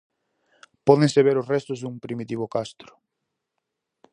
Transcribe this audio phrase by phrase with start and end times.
[0.87, 2.93] Pódense ver os restos dun primitivo Castro.